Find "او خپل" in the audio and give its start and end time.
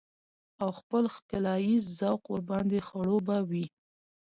0.61-1.03